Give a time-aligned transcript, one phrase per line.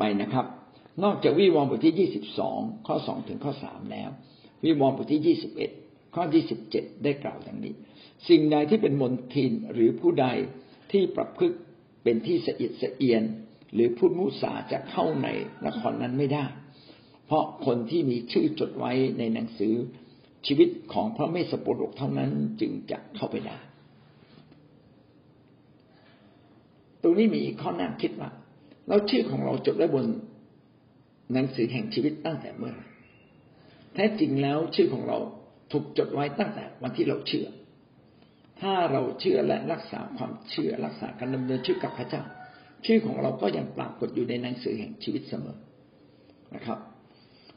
[0.00, 0.46] ไปนะครับ
[1.04, 4.10] นอกจากวิวรณ์บทที่ยี่สิบสองข้อสองถึงข้อสามแล้ว
[4.64, 5.70] วิวรณ์บทที่ยี่สิบเอ็ด
[6.14, 7.74] ข้อยี่สิบเจ็ดได้กล่าวดังนี้
[8.28, 10.26] สิ่งใดที่เป็นมนทินหรือผู้ใด
[10.92, 11.56] ที่ประพฤติ
[12.02, 13.22] เป็นที่สะอิดสะเอียน
[13.74, 15.28] หรือพูดมุสาจะเข้าใน
[15.66, 16.44] นครนั้นไม่ได้
[17.26, 19.74] เพราะคนที่มีชื่อจดไว้ในหนังสือ
[20.46, 23.58] ชีวิตของพระเมสสปุรกเท่านั้นจึงจะเข้าไปได้
[27.02, 28.30] ตรงนี้มีข้อน่าคิดว่า
[28.90, 30.06] เราชื่อของเราจดไว้บน
[31.32, 32.82] หนังสือแห่งชีวิตตั้งแต่เมื่อไร
[33.94, 35.18] แท้จริงแล้วชื่อของเรา
[35.72, 37.46] ถูกจดไว้ตั้งแต่วันที่เราเชื่อ
[38.60, 42.22] ถ้าเราเชื่อและรักษาความเชื่อรักษาการดำเนินชีวิตกับพระเจ้า
[42.86, 45.58] ชื่อของเราก็ยังปรากฏอยู่ในหนังสือแห่งชีวิตเสมอ
[46.54, 46.78] นะครับ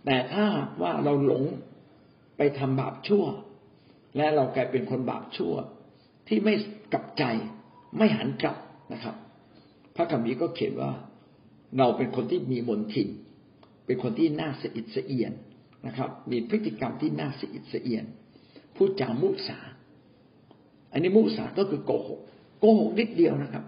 [0.05, 0.45] แต่ถ้า
[0.81, 1.43] ว่าเราหลง
[2.37, 3.25] ไปทำบาปชั่ว
[4.17, 5.53] และเรากลายเป็นคนบาปชั่ว
[6.27, 6.53] ที่ไม่
[6.93, 7.23] กลับใจ
[7.97, 8.57] ไม่หันกลับ
[8.93, 9.15] นะครับ
[9.95, 10.91] พระคัมภีร์ก็เขียนว่า
[11.77, 13.10] เราเป็นคนที่มีมนทิน
[13.85, 15.32] เป็นคนที่น่าสะอิดสะเอียน
[15.88, 18.05] นะครับ มีพฤติกรรมที่น่าสะอิดสะเอียน
[18.76, 19.60] พูดจามุสา
[20.91, 22.20] อันนี้มุสาก็คือโกหก
[22.60, 23.63] โกหกนิดเดียวนะครับ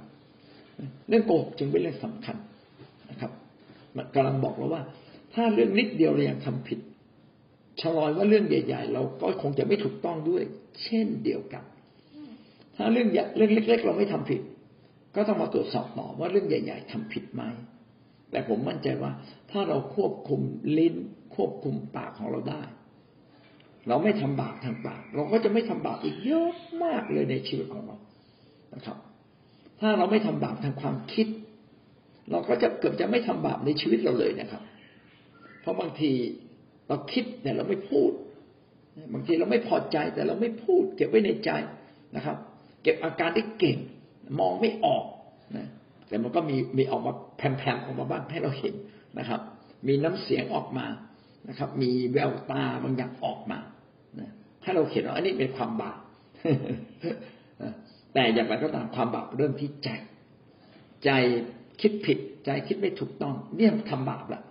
[1.10, 2.38] เรื่องโกหกจึงเป็นเรื่องสำคัญ
[3.10, 3.32] นะครับ
[4.16, 4.84] กำลังบอกเราว่า
[5.34, 6.80] ถ้าเรื่องนิดเดียวเรายังทำผิด
[7.82, 10.44] ชะลอยว่าเรื่องใหญ่ ๆ เราก็คงจะไม่ถูกต้องด้วย
[10.84, 11.64] เช่นเดียวกัน
[12.76, 14.42] ถ้าเรื่องเรื่องเล็ก ๆ เราไม่ทำผิด
[15.16, 17.42] ก็ต้องมาตรวจสอบต่อว่าเรื่องใหญ่ ๆทำผิดไหม
[18.36, 19.12] แต่ผมมั่นใจว่า
[19.52, 20.42] ถ้าเราควบคุม
[20.78, 20.96] ลิ้น
[21.36, 22.62] ควบคุมปากของเราได้
[23.88, 27.98] เราไม่ทำบาปทางปาก เราก็จะไม่ทำบาปอีกเยอะมากเลยในชีวิตของเรา
[28.74, 28.98] นะครับ
[29.80, 31.28] ถ้าเราไม่ทำบาปทางความคิด
[32.32, 34.62] เราก็จะเกือบจะไม่ทำบาปในชีวิตเราเลยนะครับ
[35.62, 36.12] เพราะบางที
[36.88, 38.12] เราคิดแต่เราไม่พูด
[39.14, 41.50] บางทีเราไม่พอใจแต่เราไม่พูด เก็บไว้ในใจ
[42.16, 42.38] นะครับ
[42.84, 43.78] เก็บอาการได้เก่ง
[44.40, 45.06] มองไม่ออก
[45.58, 45.68] นะ
[46.08, 48.76] แต่มันก็มีมีออกมาแผ่นๆออกมาบ้างให้เราเห็น
[49.20, 49.42] นะครับ
[49.88, 50.86] มีน้ำเสียงออกมา
[51.50, 53.60] นะครับ มีแววตาบางอย่างออกมา
[54.64, 56.00] ถ้าเราเห็นว่าอันนี้เป็นความบาป
[58.14, 59.90] แต่อย่างไรก็ตามความบาปเริ่มที่ใจ
[61.06, 61.10] ใจ
[61.82, 64.42] คิดผิด ใจคิดไม่ถูกต้อง เนี่ยทำบาปละ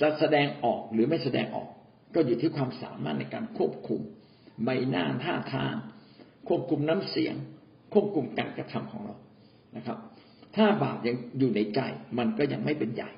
[0.00, 1.68] จะแสดงออกหรือไม่แสดงออก
[2.14, 4.00] ก็อยู่ที่ความสามารถในการควบคุม
[4.64, 5.74] ใบหน้าท่าทาง
[6.48, 7.34] ควบคุมน้ำเสียง
[7.92, 9.16] ควบคุมการกระทำของเรา
[9.76, 9.98] นะครับ
[10.56, 11.80] ถ้าบาปยังอยู่ในใจ
[12.18, 13.10] มันก็ยังไม่เป็นใหญ่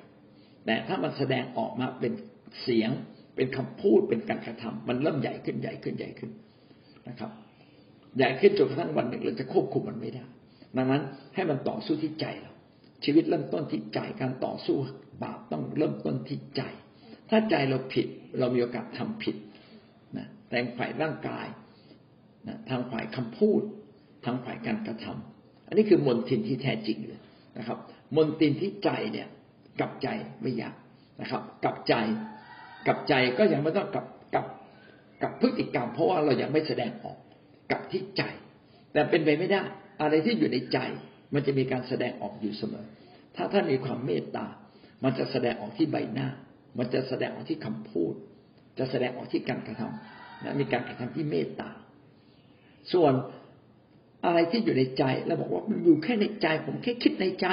[0.65, 2.13] แต่ถ้ามันแสดงออกมาเป็น
[2.61, 2.89] เสียง
[3.35, 6.31] เป็นคำพูดเป็นการกระทำมันเริ่มใหญ่ขึ้นใหญ่ขึ้นใหญ่ขึ้น
[7.07, 7.31] นะครับ
[8.17, 10.23] ใหญ่ขึ้นจนกระทั่งวันหนึ่งเราจะควบคุมมันไม่ได้
[10.77, 11.03] ดังนั้น
[11.35, 12.51] ให้มันต่อสู้ที่ใจเรา
[13.03, 14.77] ชีวิตเริ่มต้นที่ใจการต่อสู้
[15.23, 16.61] บาปต้องเริ่มต้นที่ใจ
[17.29, 18.07] ถ้าใจเราผิด
[18.39, 19.35] เรามีโอกาสทำผิด
[20.17, 21.47] นะแต่ฝ่ายร่างกาย
[22.47, 23.61] นะทางฝ่ายคำพูด
[24.25, 27.21] ทางฝ่ายการกระทำอันนี้คือมนทินที่แท้จริงเลย
[27.57, 27.79] นะครับ
[28.15, 29.27] มนทินที่ใจเนี่ย
[29.79, 30.07] กับใจ
[30.41, 30.75] ไม่อยาก
[31.21, 31.93] นะครับกับใจ
[32.87, 34.05] กับใจก็ยังไม่ต้องกับ
[34.35, 34.45] กับ
[35.23, 37.17] กับพฤติกรรม เพราะว่าเรายังไม่แสดงออก
[37.71, 38.23] กับที่ใจ
[38.93, 39.61] แต่เป็นไปไม่ได้
[40.01, 40.79] อะไรที่อยู่ในใจ
[41.33, 42.85] มันจะมีการแสดงออกอยู่เสมอ
[43.35, 44.45] ถ้าท่านมีความเมตตา
[45.03, 46.27] มันจะแสดงออกที่ใบหน้า
[46.77, 48.13] มันจะแสดงออกที่คำพูด
[48.79, 51.69] จะแสดงออกที่การกระทำนะมีการกระทำที่เมตตา
[52.93, 53.13] ส่วน
[54.25, 57.47] อะไรที่อยู่ในใจเราบอกว่ามันอยู่แค่ในใจ ผมแค่คิดในใจ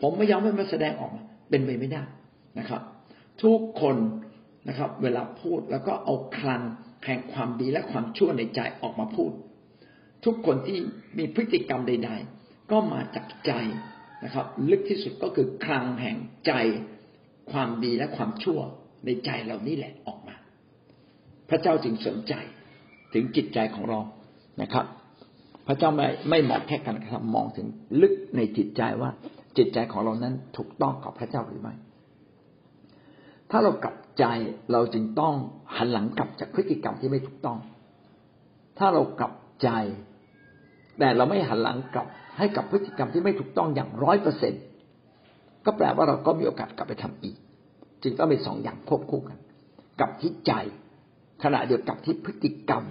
[0.00, 2.02] ผมไม่ยอมให้มันแสดงออกมา เป็นไปไม่ได้
[2.58, 2.82] นะครับ
[3.42, 3.96] ทุกคน
[4.68, 6.62] นะครับ เวลาพูดแล้วก็เอาคลัง
[7.04, 9.32] แห่งความดีและความชั่วในใจออกมาพูด
[10.24, 10.78] ทุกคนที่
[11.18, 12.10] มีพฤติกรรมใด
[12.40, 13.52] ๆ ก็มาจากใจ
[14.24, 16.16] นะครับ ลึกที่สุดก็คือคลังแห่ง
[16.46, 16.52] ใจ
[17.52, 18.60] ความดีและความชั่ว
[19.06, 20.36] ในใจเรานี่แหละออกมา
[21.48, 22.34] พระเจ้าจึงสนใจ
[23.14, 24.00] ถึงจิตใจของเรา
[24.62, 24.86] นะครับ
[25.66, 27.66] พระเจ้าไม่ไม่มองแค่การกระทำมองถึง
[28.00, 29.10] ลึกในจิตใจว่า
[29.56, 31.74] จิตใจของเรานั้นถูกต้องกับพระเจ้าหรือไม่
[33.50, 34.24] ถ้าเรากลับใจ
[34.72, 35.34] เราจึงต้อง
[35.76, 37.58] หันหลังกลับจากพฤติกรรมที่ไม่ถูกต้อง
[38.78, 39.68] ถ้าเรากลับใจ
[40.98, 42.06] แต่เราไม่หันหลังกลับ
[42.38, 44.54] ให้กับพฤติกรรมที่ไม่ถูกต้องอย่างร้อยเปอร์เซ็น
[45.64, 47.36] ก็แปลว่าเราก็มีโอกาสกลับไปทำอีก
[48.02, 49.38] จึงต้องเป็นสองอย่างควบคู่กัน
[50.00, 50.52] กับที่ใจ
[51.42, 52.84] ขณะเดียวกับที่พฤติกรรม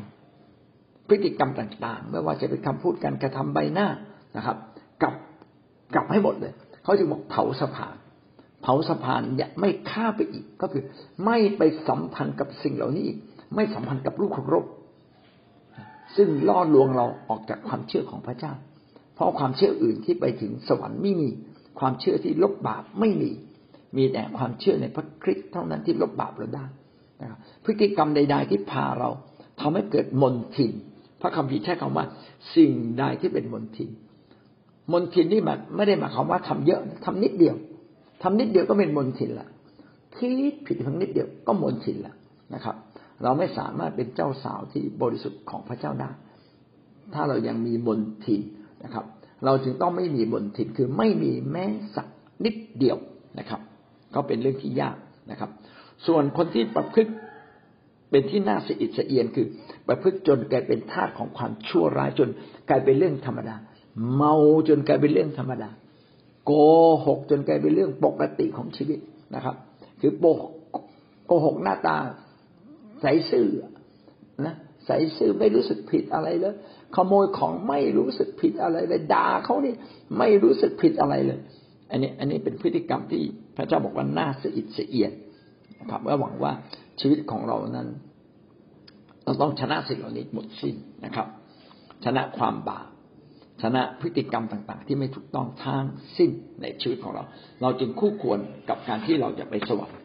[1.13, 3.87] พฤติกรรมต่างๆ ไม่ว่าจะเป็นคำพูดการกระทำใบหน้า
[4.37, 4.57] นะครับ
[5.01, 5.15] กลับ
[5.93, 7.95] กลับให้หมดเลย เขาจึงบอกเผาสะพาน
[8.61, 10.83] เผาสะพานอย่าไม่ฆ่าไปอีก ก็คือ
[11.25, 13.17] ไม่ไปสัมพันธ์กับสิ่งเหล่านี้อีก
[13.55, 14.65] ไม่สัมพันธ์กับลูกของรบ
[16.15, 18.53] ซึ่งล่อลวงเราออกจากความเชื่อของพระเจ้า
[19.15, 21.29] เพราะความเชื่ออื่นที่ไปถึงสวรรค์ไม่มี
[21.79, 23.31] ความเชื่อที่ลบบาปไม่มี
[23.97, 26.65] มีแต่ความเชื่อในพระคริสต์เท่านั้นที่ลบบาปเราได้
[27.21, 29.09] นะครับพฤติกรรมใด ๆ ที่พาเรา
[29.59, 30.71] ทำให้เกิดมนทิน
[31.23, 32.05] พระคัมภีร์ใช้คำว่า
[32.55, 33.89] สิ่งใดที่เป็นมนทิน
[34.91, 37.55] มนทินนี่มันไม่ได้หมายความว่าทำเยอะทำนิดเดียว
[38.23, 39.47] ทำนิดเดียวก็เป็นมนทินละ
[40.15, 42.13] คิดผิดเพียงนิดเดียวก็มนทินละ
[42.53, 42.75] นะครับ
[43.23, 46.09] เราไม่สามารถเป็นเจ้าสาวที่บริสุทธิ์ของพระเจ้าได้
[47.13, 48.41] ถ้าเรายังมีมนทิน
[48.83, 49.05] นะครับ
[49.45, 51.65] เราจึงต้องไม่มีมนทินคือไม่มีแม้
[51.95, 52.07] สัก
[52.45, 52.97] นิดเดียว
[53.39, 53.61] นะครับ
[54.15, 54.97] ก็เป็นเรื่องที่ยาก
[55.31, 55.49] นะครับ
[56.07, 57.11] ส่วนคนที่ประพฤติ
[58.13, 59.47] เป็นที่น่าสะอิดสะเอียนคือ
[59.87, 62.29] ประพฤติจนกลายเป็นทาสของความชั่วร้ายจน
[62.69, 63.55] กลายเป็นเรื่องธรรมดา
[64.15, 64.33] เมา
[64.69, 65.69] จนกลายเป็นเรื่องธรรมดา
[66.45, 66.51] โก
[67.05, 68.99] หกจนกลายเป็นเรื่องปกติของชีวิต
[69.35, 69.55] นะครับ
[70.01, 70.25] คือโก
[71.25, 71.97] โกหกหน้าตา
[73.01, 73.47] ใสซื่อ
[74.45, 74.55] นะ
[74.85, 76.55] ใสซื่อไม่รู้สึกผิดอะไรเลย
[76.95, 79.73] ขโมยของไม่รู้สึกผิดอะไรเลยด่าเขานี่
[80.17, 81.39] ไม่รู้สึกผิดอะไรเลย
[81.91, 83.21] อันนี้อันนี้เป็นพฤติกรรมที่
[83.57, 85.11] พระเจ้าบอกว่าน่าสะอิดสะเอียน
[85.79, 86.53] นะครับและหวังว่า
[87.03, 87.89] ชีวิตของเรานั้น
[89.23, 91.27] เราต้องชนะสิ่งเหล่านี้หมดสิ้นนะครับ
[92.05, 92.87] ชนะความบาป
[93.61, 95.85] ชนะพฤติกรรมต่าง ๆ ที่ไม่ถูกต้องทั้ง
[96.17, 96.29] สิ้น
[96.61, 97.23] ในชีวิตของเรา
[97.61, 98.39] เราจึงคู่ควร
[98.69, 99.99] กับการที่เราจะไปสวรรค์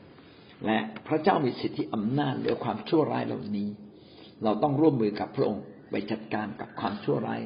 [0.67, 3.69] และพระเจ้ามีสิทธิอำนาจเหนือความชั่วร้ายเหล่านี้
[4.45, 7.41] เราต้องร่วมมือกับพระองค์ไปจัดการกับความชั่วร้าย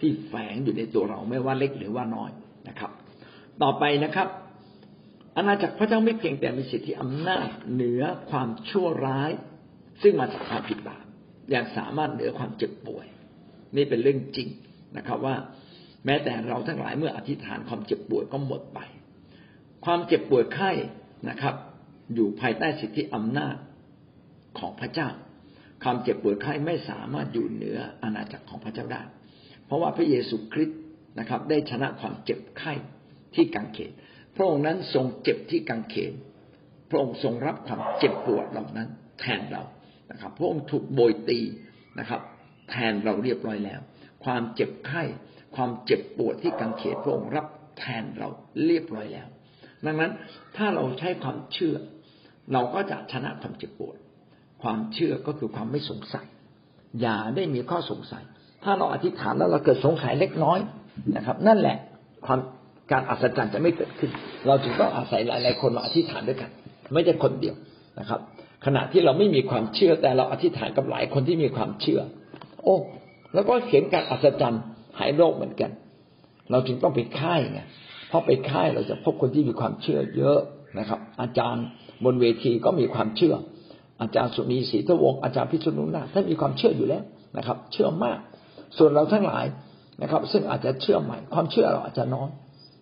[0.00, 2.30] ที่แฝงอยู่ในตัวเราไม่ว่าเล็กหรือว่าน้อย
[2.68, 2.90] นะครับ
[3.62, 4.28] ต่อไปนะครับ
[5.36, 9.30] อาณาจักรพระเจ้าไม่เพียงแต่มีสิทธิอำนาจเหนือความชั่วร้าย
[10.02, 11.04] ซึ่งมาจากความผิดบาป
[11.54, 13.06] ยังสามารถเหนือความเจ็บป่วย
[13.76, 14.48] นี่เป็นเรื่องจริง
[14.96, 15.36] นะครับว่า
[16.06, 18.80] แม้แต่เราทั้งหลายเมื่ออธิษฐานความเจ็บป่วยก็หมดไป
[19.84, 20.70] ความเจ็บป่วยไข้
[21.28, 21.54] นะครับ
[22.14, 23.56] อยู่ภายใต้สิทธิอำนาจ
[24.58, 25.08] ของพระเจ้า
[25.82, 29.02] ความเจ็บป่วยไข้ไม่สามารถอยู่เหนืออาณาจักรของพระเจ้าได้
[29.66, 30.80] เพราะว่าพระเยซูคริสต์
[31.18, 32.72] นะครับ ได้ชนะความเจ็บไข้
[33.34, 33.92] ที่กังเขน
[34.36, 36.12] พระองค์นั้นทรงเจ็บที่กังเขน
[36.90, 38.88] พระองค์ทรงรับความเจ็บปวดเหล่านั้น
[39.20, 39.62] แทนเรา
[40.10, 41.40] นะครับ พระองค์ถูกโบยตี
[41.98, 42.20] นะครับ
[42.70, 43.80] แทนเราเรียบร้อยแล้ว
[44.24, 45.02] ความเจ็บไข้
[45.56, 47.46] ความเจ็บปวดที่กังเขนพระองค์รับ
[47.78, 48.28] แทนเรา
[48.66, 49.28] เรียบร้อยแล้ว
[49.84, 50.12] ดังนั้น
[50.56, 51.76] ถ้าเราใช้ความเชื่อ
[52.52, 53.96] เราก็จะชนะความเจ็บปวด
[54.62, 56.26] ความเชื่อก็คือความไม่สงสัย
[57.00, 58.24] อย่าได้มีข้อสงสัย
[58.64, 60.58] ถ้าเราอธิษฐานแล้วเราเกิดสงสัยเล็กน้อย
[61.16, 61.76] นะครับ นั่นแหละ
[62.26, 62.40] ความ
[62.92, 64.10] การอัศจรรย์จะไม่เกิดขึ้น
[64.46, 66.50] เราจึงต้องอาศัยหลาย ๆ คนมาอธิษฐานด้วยกัน
[66.92, 67.54] ไม่ใช่คนเดียว
[67.98, 68.20] นะครับ
[68.66, 72.00] ขณะที่เราไม่มีความเชื่อแต่เราอธิษฐานกับหลายคนที่มีความเชื่อ
[72.62, 72.76] โอ้
[73.34, 74.62] แล้วก็เห็นการอัศจรรย์
[74.98, 75.70] หายโรคเหมือนกัน
[76.50, 77.60] เราจึงต้องไปค่ายไง
[78.08, 80.38] เพราะไปค่ายเราจะพบคนที่มีความเชื่อเยอะ
[80.78, 81.64] นะครับ อาจารย์
[82.04, 83.34] บนเวทีก็มีความเชื่อ
[84.02, 87.02] อาจารย์สุนีศรีทวงอาจารย์พิษณุนาท่านมีความเชื่ออยู่แล้ว
[87.36, 88.18] นะครับ เชื่อมาก
[88.76, 89.44] ส่วนเราทั้งหลาย
[90.02, 92.30] นะครับ ซึ่งอาจจะเชื่อใหม่ ความเชื่อเราอาจจะน้อย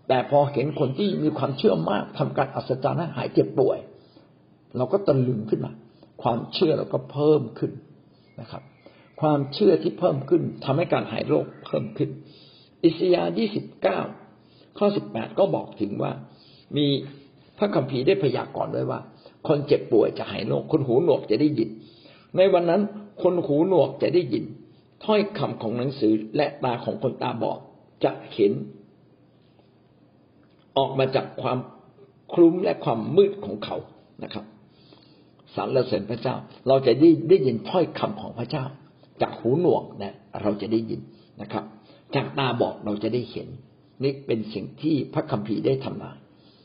[0.09, 3.79] แต่พอเห็นคนที่มีความเชื่อมากทำการอัศจรรย์ห้หายเจ็บป่วย
[4.77, 5.73] เราก็ตะลึงขึ้นมา
[6.23, 7.73] ความเชื่อเราก็เพิ่มขึ้น
[8.41, 8.63] นะครับ
[9.21, 12.11] ความเชื่อที่เพิ่มขึ้นทำให้การหายโรคเพิ่มขึ้น
[12.85, 13.99] อิสยาห์ยี่สิบเก้า
[14.79, 16.13] ข้อสิบแปดก็บอกถึงว่า
[16.77, 16.87] มี
[17.59, 19.01] พระคัมภีร์ได้พยากรณ์ไว้ว่า
[19.49, 21.71] คนเจ็บป่วยจะหายโรคคนหูหนวกจะได้ยิน
[22.37, 22.83] ในวันนั้น
[23.23, 24.45] คนหูหนวกจะได้ยิน
[25.05, 27.59] ถ้อยคำของหนังสือและตาของคนตาบอด
[28.05, 28.53] จะเห็น
[30.79, 31.59] ออกมาจากความ
[32.33, 33.77] คลุ้มและความมืดของเขา
[34.25, 34.45] นะครับ
[35.57, 36.35] สรรเสริญพระเจ้า
[36.69, 38.65] เราจะได้ได้ยินถ้อยคำของพระเจ้า
[39.21, 41.01] จากหูหนวกนะเราจะได้ยิน
[41.43, 41.65] นะครับ
[42.15, 43.49] จากตาบอกเราจะได้เห็น
[44.03, 46.13] นี่เป็นสิ่งที่พระคัมภีร์ได้ทำมา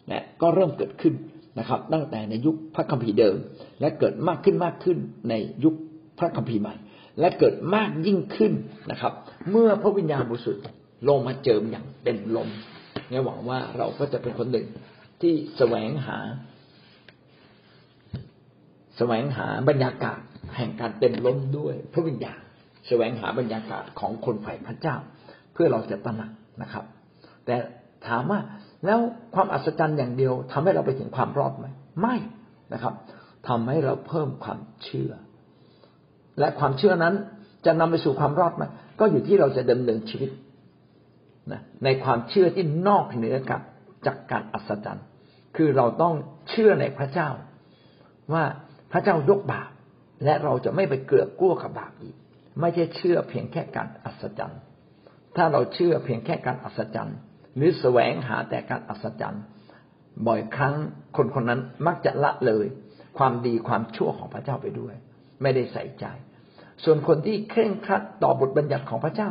[0.10, 1.14] และก็เริ่มเกิดขึ้น
[1.60, 3.38] นะครับ ตั้งแต่ในยุคพระคัมภีร์เดิม
[3.80, 4.98] และเกิดมากขึ้นมากขึ้น
[5.30, 5.76] ในยุค
[6.20, 6.76] พระคัมภีร์ใหม่
[7.20, 8.54] และเกิดมากยิ่งขึ้น
[8.92, 9.14] นะครับ
[9.52, 10.64] เมื่อพระวิญญาณบริสุทธิ์
[11.08, 12.50] ลงมาเจิมอย่างเป็นลม
[13.10, 14.68] เนี่ยหวังว่าเราก็จะเป็นคนหนึ่ง
[15.22, 16.18] ที่แสวงหา
[18.98, 20.20] แสวงหาบรรยากาศ
[20.58, 22.40] แห่งการเต็มล้นด้วยพระวิญญาณ
[22.88, 24.96] แสวงหาบรรยากาศของคนฝ่ายพระเจ้า
[25.54, 26.86] เพื่อเราจะตระหนักนะครับ
[27.46, 27.56] แต่
[28.08, 28.40] ถามว่า
[28.86, 29.00] แล้ว
[29.36, 31.68] ความอัศจรรย์อย่างเดียวทำให้เราไปถึงความรอดไหม
[32.02, 32.16] ไม่
[32.74, 32.94] นะครับ
[33.48, 35.12] ทำให้เราเพิ่มความเชื่อ
[36.40, 37.16] และความเชื่อนั้น
[37.66, 38.64] จะนำไปสู่ความรอดไหม
[39.00, 40.30] ก็อยู่ที่เราจะดำเนินชีวิต
[41.52, 43.62] นะในความเชื่อที่นอกเหนือกับ
[44.06, 45.06] จากการอัศจรรย์
[45.58, 46.14] คือเราต้อง
[46.50, 47.30] เชื่อในพระเจ้า
[48.34, 48.44] ว่า
[48.92, 49.72] พระเจ้ายกบาป
[50.24, 52.16] และเราจะไม่ไปเกลือกกลัวกับบาปอีก
[52.62, 54.62] ไม่ใช่เชื่อเพียงแค่การอัศจรรย์
[55.36, 57.18] ถ้าเราเชื่อเพียงแค่การอัศจรรย์
[57.56, 59.44] หรือแสวงหาแต่การอัศจรรย์
[60.28, 60.76] บ่อยครั้ง
[61.18, 62.66] คนคนนั้นมักจะละเลย
[63.18, 64.96] ความดีความชั่วของพระเจ้าไปด้วย
[65.42, 66.06] ไม่ได้ใส่ใจ
[66.84, 69.30] ส่วนคนที่เคร่งครัดต่อบทบัญญัติของพระเจ้า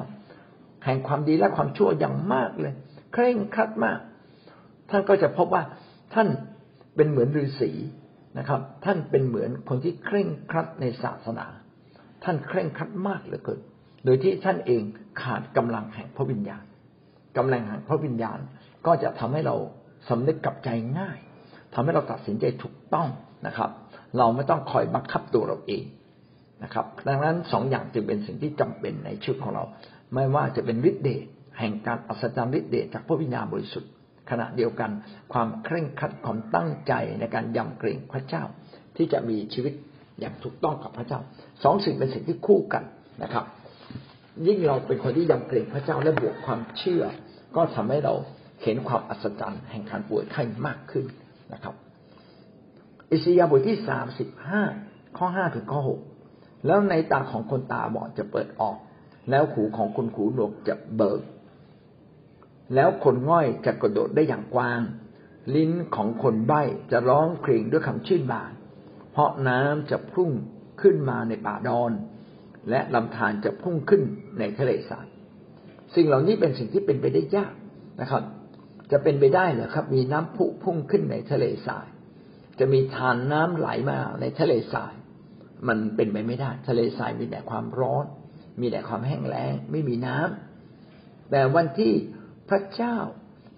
[0.87, 2.75] แห่งความดีและความชั่วอย่างมากเลย
[3.13, 3.99] เคร่งครัดมาก
[4.91, 5.63] ท่านก็จะพบว่า
[6.15, 6.29] ท่าน
[6.97, 7.71] เป็นเหมือนฤาษี
[8.39, 11.47] นะครับ ท่านเป็นเหมือนคนที่เคร่งครัดในศาสนา
[12.25, 13.61] ท่านเคร่งครัดมากเหลือเกิน
[14.05, 14.83] โดยที่ท่านเอง
[15.23, 16.65] ขาดกำลังแห่งพระวิญญาณ
[17.37, 18.39] กำลังแห่งพระวิญญาณ
[18.87, 19.57] ก็จะทำให้เรา
[20.09, 21.19] สำนึกกับใจง่าย
[21.75, 23.09] ทำให้เราตัดสินใจถูกต้อง
[23.47, 23.71] นะครับ
[24.19, 25.85] เราไม่ต้องคอยบังคับตัวเราเอง
[26.65, 29.65] นะครับ ดังนั้นสองอย่างจึงเป็นสิ่งที่จำเป็นในชีวิตของเรา
[30.15, 31.25] ไม่ว่าจะเป็นฤทธิเดช
[31.59, 33.91] แห่งการอัศจรรย์ฤทธิเดชจากพระวิญญาณบริสุทธิ์
[34.31, 34.91] ขณะเดียวกัน
[35.33, 38.43] ความเคร่งครัดความตั้งใจในการยำเกรงพระเจ้า
[38.97, 39.73] ที่จะมีชีวิต
[40.21, 41.21] อย่างถูกต้องกับพระเจ้า
[41.65, 42.85] สองสิ่งเป็นสิ่งที่คู่กัน
[43.23, 43.45] นะครับ
[44.47, 47.03] ยิ่งเราเป็นคนที่ยำเกรงพระเจ้าและบวกความเชื่อ
[47.57, 48.15] ก็ทำให้เรา
[48.63, 51.07] เห็นความอัศจรรย์แห่งการป่วยไข้มากขึ้น
[51.53, 51.75] นะครับ
[53.13, 54.63] อิสยาบทที่สามสิบห้า
[55.17, 56.01] ข้อห้าถึงข้อหก
[56.67, 58.77] แล้วในตาของคนตาบอดจะเปิดออก
[59.31, 61.23] แล้วหูของคนหูหนวกจะเบิก
[62.75, 64.83] แล้วคนง่อยจะกระโดดได้อย่างกว้าง
[65.55, 68.53] ลิ้นของคนใบ้จะร้องเพลงด้วยคำชื่นบาน
[69.13, 70.31] เพราะน้ำจะพุ่ง
[70.81, 71.93] ขึ้นมาในป่าดอน
[72.71, 74.03] และลำธารจะพุ่งขึ้น
[74.39, 75.07] ในทะเลสาบ
[75.95, 77.55] สิ่งเหล่านี้เป็นสิ่งที่เป็นไปได้ยาก
[78.01, 78.23] นะครับ
[78.93, 81.87] จะเป็นไปได้เหรอครับ มีน้ำพุพุ่งขึ้นในทะเลทราย
[82.59, 84.95] จะมีทานน้ำไหลมาในทะเลทราย
[85.69, 88.05] มันเป็นไปไม่ได้ ทะเลทรายมีแต่ความร้อน
[88.61, 91.93] มีแต่ความแห้งแล้งไม่มีน้ำแต่วันที่
[92.49, 92.97] พระเจ้า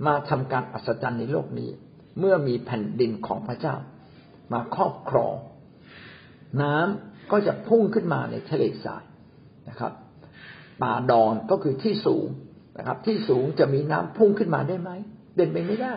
[0.07, 1.71] มาทำการอัศจรรย์ในโลกนี้
[2.19, 3.77] เมื่อมีแผ่นดินของพระเจ้า
[4.53, 5.35] มาครอบครอง
[6.63, 9.05] น้ำก็จะพุ่งขึ้นมาในทะเลทราย
[9.69, 9.93] นะครับ
[10.83, 12.27] ป่าดอนก็คือที่สูง
[12.79, 14.91] นะครับ ที่สูงจะมีน้ำพุ่งขึ้นมาได้ไหม
[15.37, 15.95] เด่นไปไม่ได้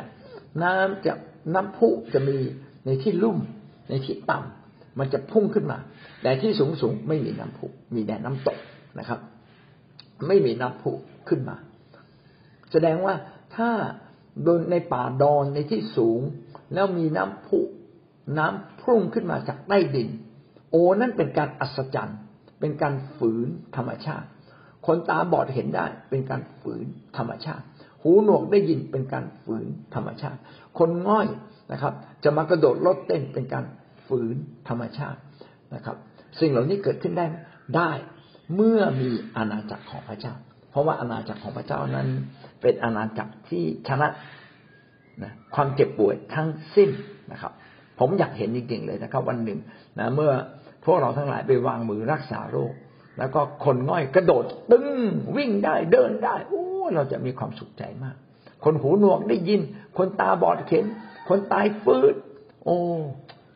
[0.64, 1.14] น้ำจะ
[1.54, 2.38] น้ำพุจะมี
[2.86, 3.38] ในที่ลุ่ม
[3.90, 5.78] ในที่ต่ำมันจะพุ่งขึ้นมา
[6.22, 7.66] แต่ที่สูงสูงไม่มีน้ำพุ
[7.96, 8.58] มีแต่น้ำตก
[9.00, 9.20] นะครับ
[10.28, 10.92] ไม่มีน้ำพุ
[11.30, 11.56] ขึ้นมา
[12.72, 13.16] แสดงว่า
[13.56, 13.72] ถ้า
[14.44, 16.22] โดนในป่าดอนในที่สูง
[16.74, 17.60] แล้วมีน้ำพุ
[18.38, 20.10] น้ำพุ่งขึ้นมาจากใต้ดิน
[20.72, 22.20] โอ้นั่นเป็นการอัศจรรย์
[22.60, 24.28] เป็นการฝืนธรรมชาติ
[24.86, 26.86] คนตาบอดเห็นได้ เป็นการฝืน
[27.18, 27.64] ธรรมชาติ
[28.02, 30.40] หูหนวกได้ยินเป็นการฝืนธรรมชาติ
[30.80, 31.28] คนง่อย
[31.72, 31.94] นะครับ
[32.24, 33.66] จะมากระโดดรถเต้นเป็นการ
[34.08, 34.36] ฝืน
[34.70, 35.20] ธรรมชาติ
[35.76, 35.98] นะครับ
[36.40, 37.26] สิ่งเหล่านี้เกิดขึ้นได้
[37.78, 37.92] ได้
[38.56, 40.34] เมื่อมีอาณาจักรของพระเจ้า
[40.72, 42.08] เพราะว่าอาณาจักรของพระเจ้านั้น
[42.62, 44.08] เป็นอาณาจักรที่ชนะ
[45.24, 46.90] นะความเจ็บป่วยทั้งสิ้น
[47.32, 47.52] นะครับ
[48.00, 49.60] ผมอยากเห็นจริงๆเลยนะครับ วันหนึ่ง
[50.00, 50.32] นะเมื่อ
[50.86, 52.74] พวกเราทั้งหลายไปวางมือรักษาโรค
[53.18, 54.88] แล้วก็คนง่อยกระโดด ตึ้ง
[55.38, 56.64] วิ่งได้เดินได้โอ้
[56.96, 58.16] เราจะมีความสุขใจมาก
[58.64, 59.62] คนหูหนวกได้ยิน
[59.98, 60.86] คนตาบอดเห็น
[61.30, 62.16] คนตายฟื้น
[62.66, 62.78] โอ้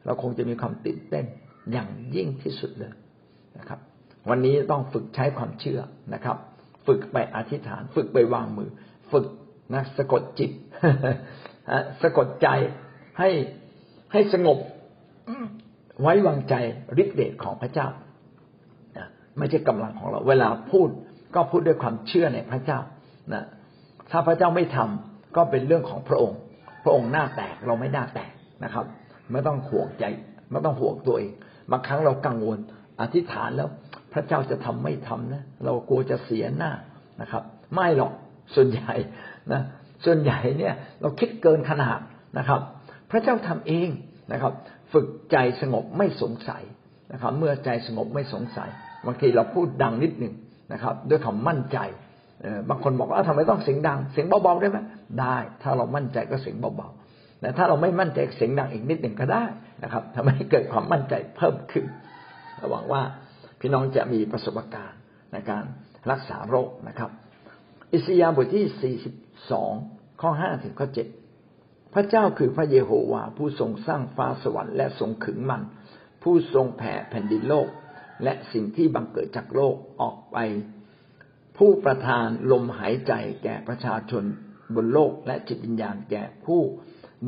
[0.05, 1.25] เราคงจะมีความตื่นเต้น
[1.71, 2.93] อย่างยิ่งที่สุดเลย
[3.57, 3.79] นะครับ
[4.29, 5.79] วันนี้ต้องฝึกใช้ความเชื่อ
[6.13, 6.37] นะครับ
[6.87, 8.69] ฝึกไปอธิษฐาน ฝึกไปวางมือ
[9.11, 9.25] ฝึก
[9.73, 10.51] นะสะกดจิต
[12.01, 12.47] สะกดใจ
[13.19, 13.29] ให้
[14.11, 14.57] ให้สงบ
[16.01, 16.55] ไว้วางใจ
[17.01, 17.87] ฤทธิเดชของพระเจ้า
[19.37, 20.89] ไม่ใช่กำลังของเรา เวลาพูด
[21.35, 22.79] ก็พูดด้วยความเชื่อในพระเจ้า
[23.33, 23.43] นะ
[24.11, 26.39] ถ้าพระเจ้าไม่ทำก็เป็นเรื่องของพระองค์
[26.83, 28.31] พระองค์หน้าแตกเราไม่หน้าแตก
[28.63, 28.85] นะครับ
[29.31, 30.05] ไม่ต้องห่วงใจ
[30.51, 31.31] ไม่ต้องห่วงตัวเอง
[31.71, 32.59] บางครั้งเรากังวล
[33.01, 33.69] อธิษฐานแล้ว
[34.15, 36.71] พระเจ้าจะทำไม่ทำนะ เรากลัวจะเสียหน้า
[37.21, 37.43] นะครับ
[37.73, 38.13] ไม่หรอก
[38.55, 38.95] ส่วนใหญ่
[39.53, 39.61] นะ
[40.05, 41.99] ส่วนใหญ่เนี่ย เราคิดเกินขนาด
[42.37, 42.59] นะครับ
[43.11, 43.89] พระเจ้าทำเอง
[44.31, 44.53] นะครับ
[44.93, 46.63] ฝึกใจสงบไม่สงสัย
[47.13, 48.69] นะครับ เมื่อใจสงบไม่สงสัย
[49.05, 50.33] บางทีเราพูดดังนิดหนึ่ง
[50.73, 51.77] นะครับ ด้วยความมั่นใจ
[52.69, 54.77] บางคนบอกว่าทำไมต้องเสียงดัง เสียงเบาๆได้ไหม
[55.21, 59.45] ได้ ถ้าเรามั่นใจก็เสียงเบาๆแต่ถ้าเราไม่มั่นใจเสียงดังอีกนิดหนึ่งก็ได้
[59.83, 61.85] นะครับทำให้เกิดความมั่นใจเพิ่มขึ้น
[62.71, 63.01] หวังว่า
[63.65, 64.99] พี่น้องจะมีประสบการณ์
[65.31, 65.63] ในการ
[66.11, 67.11] รักษาโรคนะครับ
[67.93, 69.15] อิสยาห์บทที่สี่สิบ
[69.51, 69.73] สอง
[70.21, 71.07] ข้อห้าถึงข้อเจ็ด
[71.93, 75.61] พระเจ้าคือพระเยโฮวาผู้ทรงสร้างฟ้าสวรรค์และทรงขึงมัน
[76.23, 77.67] ผู้ทรงแผ่แผ่นดินโลก
[78.23, 80.37] และสิ่งที่บังเกิดจากโลกออกไป
[81.57, 84.23] ผู้ประทานลมหายใจแก่ประชาชน
[84.75, 86.61] บนโลกและจิตวิญญาณแก่ผู้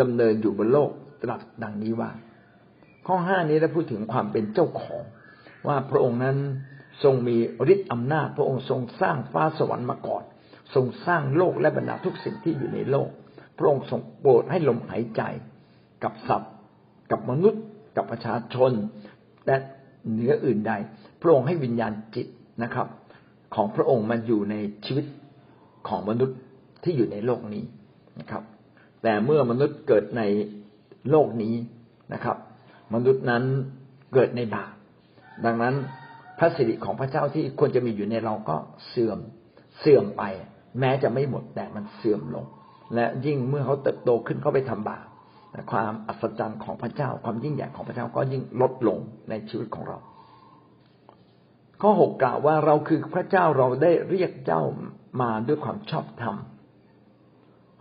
[0.01, 0.91] ดำเนินอยู่บนโลก
[1.23, 2.11] ตรัสดังนี้ว่า
[3.07, 5.03] ข้อห้านี้ได้พูดถึงความเป็นเจ้าของ
[5.67, 6.37] ว่าพระองค์นั้น
[7.03, 7.37] ทรงมี
[7.73, 10.23] ฤทธิ์อำนาจ พระองค์ทรงสร้างฟ้าสวรรค์มาก่อน
[10.75, 13.09] ทรงสร้างโลกและบรรดาทุกสิ่งที่อยู่ในโลก
[13.57, 15.21] พระองค์ทรงโปรดให้ลมหายใจ
[16.03, 16.53] กับสัตว์
[17.11, 17.63] กับมนุษย์
[17.95, 18.71] กับประชาชน
[19.47, 19.57] และ
[20.11, 20.73] เหนืออื่นใด
[21.21, 22.27] พระองค์ให้วิญญาณจิต
[22.63, 22.87] นะครับ
[23.55, 25.05] ของพระองค์มันอยู่ในชีวิต
[25.87, 26.37] ของมนุษย์
[26.83, 27.63] ที่อยู่ในโลกนี้
[28.19, 28.43] นะครับ
[29.03, 30.21] แต่เมื่อมนุษย์เกิดใน
[31.09, 31.55] โลกนี้
[32.13, 32.37] นะครับ
[32.93, 33.43] มนุษย์นั้น
[34.13, 34.73] เกิดในบาป
[35.45, 35.75] ดังนั้น
[36.39, 38.55] พระสิริของพระเจ้าที่ควรจะมีอยู่ในเราก็
[38.87, 39.19] เสื่อม
[39.79, 40.23] เสื่อมไป
[40.79, 42.45] แม้จะไม่หมดแต่มันเสื่อมลง
[42.95, 45.05] และยิ่งเมื่อเขาเติบโตขึ้นเขาไปทำบาป
[45.71, 49.97] ความอัศจรรย์ของพระเจ้า ความยิ่งใหญ่ของพระเจ้าก็ยิ่งลดลงในชีวิตของเรา
[51.81, 54.61] ข้อหกกล่าวว่าเราคือพระเจ้าเราได้เรียกเจ้า
[55.21, 56.35] มาด้วยความชอบธรรม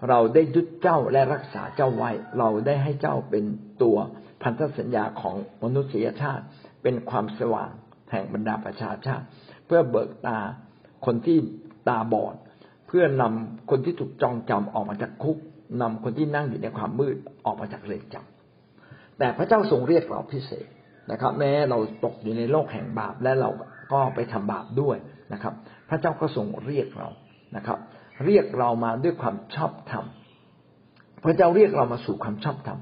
[0.08, 3.44] เราได้ยึดเจ้าและรักษาเจ้าไว้ เราได้ให้เจ้าเป็น
[3.82, 3.96] ตัว
[4.42, 6.44] พันธสัญญาของมนุษยชาติ
[6.86, 7.70] เป็นความสว่าง
[8.10, 9.24] แห่งบรรดาประชาชาติ
[9.66, 10.38] เพื่อเบิกตา
[11.06, 11.38] คนที่
[11.88, 12.34] ตาบอด
[12.86, 15.38] เพื่อนำคนที่ถูกจองจำออกมาจากคุก
[15.82, 20.66] นำคนที่นั่งอยู่ในความมืดออกมาจากเรือนจำแต่พระเจ้าทรงเรียกเราพิเศษ
[21.12, 23.50] นะครับ แม้เราตกอยู่ในโลกแห่งบาปและเรา
[23.92, 24.96] ก็ไปทำบาปด้วย
[25.32, 25.54] นะครับ
[25.88, 27.08] พระเจ้าก็ทรงเรียกเรา
[27.56, 27.78] นะครับ
[28.24, 30.04] เรียกเรามาด้วยความชอบธรรม
[31.24, 32.78] พระเจ้าเรียกเรามาสู่ความชอบธรรม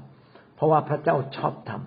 [0.55, 1.81] เพราะว่าพระเจ้าชอบธรรม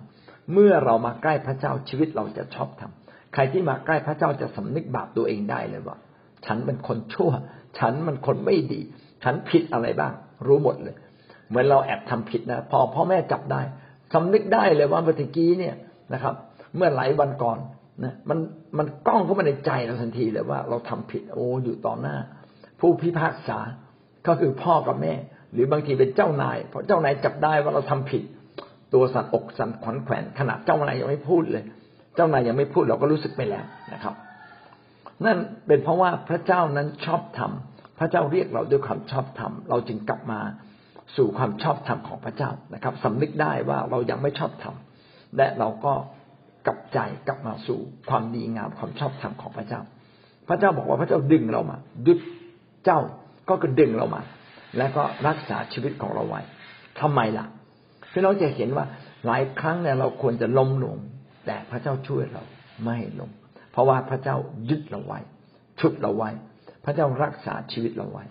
[0.53, 2.91] เมื่อเรามาใกล้พระเจ้าชีวิตเราจะชอบธรรม
[3.33, 5.97] ใครที่มาใกล้พระเจ้าจะสำนึกบาปตัวเองได้เลยว่า
[6.45, 7.31] ฉันเป็นคนชั่ว
[7.79, 8.81] ฉันมันคนไม่ดี
[9.23, 10.13] ฉันผิดอะไรบ้าง
[10.47, 10.95] รู้หมดเลย
[11.49, 13.61] เหมือนเราแอบทำผิดนะพอพ่อแม่จับได้
[14.13, 15.75] สำนึกได้เลยว่าเมื่อกี้เนี่ย
[16.13, 16.35] นะครับ
[16.75, 17.57] เมื่อหลายวันก่อน
[18.03, 18.39] นะมัน
[18.77, 22.15] มันกล้องเข้ามาในใจเราทันทีเลยว่า เราทำผิดโอ้อยู่ต่อหน้า
[22.79, 23.59] ผู้พิพากษา
[24.27, 25.13] ก็คือพ่อกับแม่
[25.53, 28.23] หรือบางทีเป็นเจ้านายพอเจ้านายจับได้ว่าเราทำผิด
[28.93, 31.63] ตัวสั่นอกสั่นขวัญแขวนขนาดเจ้านายยังไม่พูดเลย
[32.15, 34.15] เจ้านายยังไม่พูดเราก็รู้สึกไปแล้วนะครับ
[35.25, 37.51] นั่นเป็นเพราะว่าพระเจ้านั้นชอบธรรม
[37.99, 40.39] พระเจ้าเรียกเราด้วยความชอบธรรมเราจึงกลับมา
[41.17, 44.75] สู่ความชอบธรรมของพระเจ้านะครับสำนึกได้ว่าเรายังไม่ชอบธรรม
[45.37, 45.93] และเราก็
[46.67, 47.79] กลับใจกลับมาสู่
[48.09, 49.81] ความดีงามความชอบธรรมของพระเจ้า
[50.47, 51.77] พระเจ้าบอกว่าพระเจ้าดึงเรามา
[52.07, 52.19] ดึง
[52.85, 52.99] เจ้า
[53.49, 54.21] ก็คือดึงเรามา
[54.77, 56.41] แล้วก็รักษาชีวิตของเราไว้
[56.99, 57.45] ทำไมล่ะ
[58.11, 58.85] พี่น้องจะเห็นว่า
[59.25, 60.97] หลายครั้งเนี่ยเราควรจะล้มลง
[61.45, 62.43] แต่พระเจ้าช่วยเรา
[62.83, 63.31] ไม่ล้ม
[63.71, 64.35] เพราะว่าพระเจ้า
[64.69, 65.19] ยึดเราไว้
[65.79, 66.29] ชุดเราไว้
[66.85, 68.23] พระเจ้ารักษาชีวิตเราไว้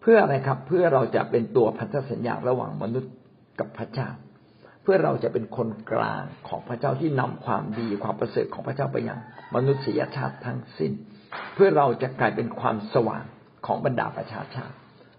[0.00, 3.12] เพื่ออะไรครับ เพื่อเราจะเป็นตัวพันธสัญญาระหว่างมนุษย์
[3.60, 4.08] กับพระเจ้า
[4.82, 9.18] เพื่อเราจะเป็นคนกลางของพระเจ้าที่นำความดีความประเสริฐของพระเจ้าไปยัง
[9.54, 10.92] มนุษยชาติทั้งสิ้น
[11.54, 13.24] เพื่อเราจะกลายเป็นความสว่าง
[13.66, 14.74] ของบรรดาประชาชาติ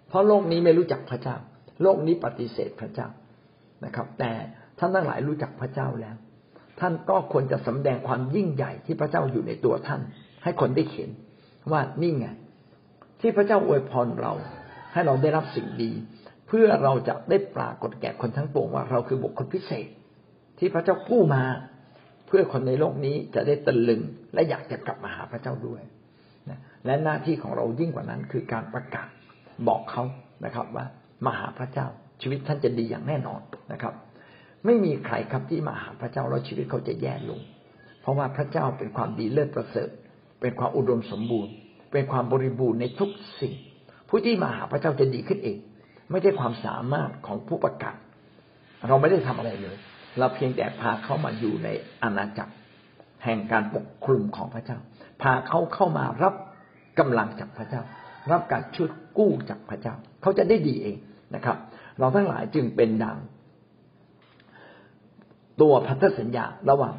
[0.09, 1.35] เพราะโลกนี้ไม่รู้จักพระเจ้า
[1.81, 3.07] โลกนี้ปฏิเสธพระเจ้า
[3.85, 4.31] นะครับ แต่
[4.79, 6.15] ท่านทั้งหลายรู้จักพระเจ้าแล้ว
[6.79, 10.01] ท่านก็ควรจะสำแดงความยิ่งใหญ่ที่พระเจ้าอยู่ในตัวท่าน
[10.43, 11.09] ให้คนได้เห็น
[11.71, 12.27] ว่านี่ไง
[13.21, 14.33] ที่พระเจ้าอวยพรเรา
[14.93, 15.91] ให้เราได้รับสิ่งดี
[16.47, 19.87] เพื่อเราจะได้ปรากฏแก่คนทั้งปวงว่าเราคือบุคคลพิเศษ
[20.59, 21.43] ที่พระเจ้ากู้มา
[22.27, 24.01] เพื่อคนในโลกนี้จะได้ตะลึง
[24.33, 25.81] และอยากจะกลับมาหาพระเจ้าด้วย
[26.85, 29.07] และหน้าที่ของเรายิ่งกว่านั้นคือการประกาศ
[29.67, 30.03] บอกเขา
[30.45, 30.85] นะครับว่า
[31.25, 31.87] มาหาพระเจ้า
[32.21, 33.93] ชีวิตท่านจะดีอย่างแน่นอนนะครับ
[34.65, 37.39] ไม่มีใครครับที่มาหาพระเจ้าแล้วชีวิตเขาจะแย่ลง
[38.01, 39.89] เพราะว่าพระเจ้าเป็นความดีเลิศประเสริฐ
[40.41, 41.53] เป็นความอุดมสมบูรณ์
[41.91, 43.09] เป็นความบริบูรณ์ในทุก
[43.41, 43.53] สิ่ง
[44.09, 45.57] ผู้ที่มาหาพระเจ้าจะดีขึ้นเอง
[46.11, 47.97] ไม่ใช่ความสามารถของผู้ประกาศ
[48.87, 49.77] เราไม่ได้ทำอะไรเลย
[50.19, 51.69] เราเพียงแต่พาเขามาอยู่ใน
[52.03, 52.53] อาณาจักร
[53.23, 54.77] แห่งการปกคลุมของพระเจ้า
[55.21, 56.33] พาเขาเข้ามารับ
[56.99, 57.81] กำลังจากพระเจ้า
[58.31, 60.97] รับการช่วยกู้จากพระเจ้า เขาจะได้ดีเอง
[61.35, 61.57] นะครับ
[61.99, 63.17] เราทั้งหลายจึงเป็นดัง
[65.61, 66.95] ตัวพันธสัญญาระหว่าง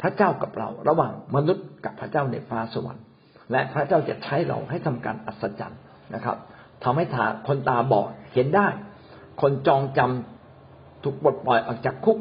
[0.00, 3.04] พระเจ้ากับเรา ระหว่างมนุษย์กับพระเจ้าในฟ้าสวรรค์
[3.52, 5.80] และพระเจ้าจะใช้เราให้ทำการอัศจรรย์
[6.14, 6.36] นะครับ
[6.84, 8.68] ทำให้ถาคนตาบอดเห็นได้
[9.40, 12.18] คนจองจำถูกปลดปล่อยออกจากคุก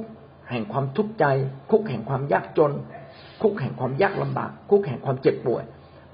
[0.51, 1.25] แห่งความทุกข์ใจ
[1.71, 2.71] คุกแห่งความยากจน
[3.41, 5.63] คุกแห่งความยากลำบาก คุกแห่งความเจ็บป่วย